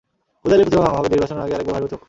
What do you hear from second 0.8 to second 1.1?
ভাঙা হবে,